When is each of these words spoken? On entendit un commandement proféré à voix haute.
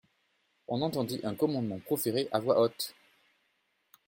On 0.67 0.81
entendit 0.81 1.19
un 1.23 1.35
commandement 1.35 1.77
proféré 1.77 2.27
à 2.31 2.39
voix 2.39 2.59
haute. 2.59 2.95